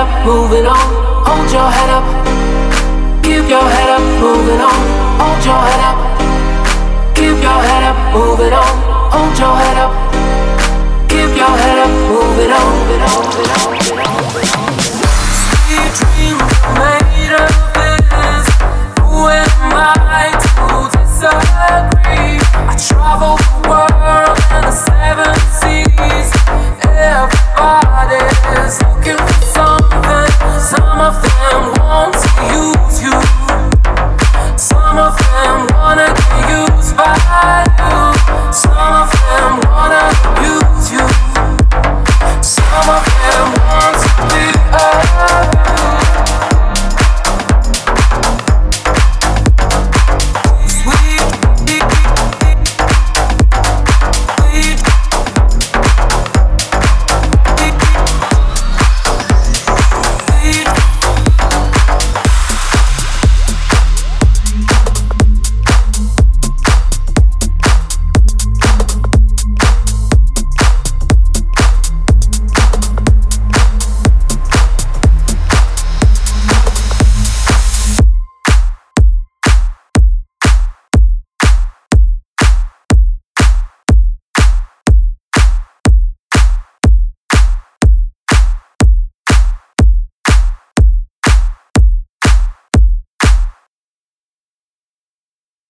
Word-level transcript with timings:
up. 0.00 0.24
Moving 0.24 0.66
on. 0.66 0.86
Hold 1.26 1.50
your 1.52 1.70
head 1.76 1.90
up. 1.90 2.04
Keep 3.22 3.48
your 3.48 3.68
head 3.74 3.90
up, 3.96 4.02
moving 4.20 4.39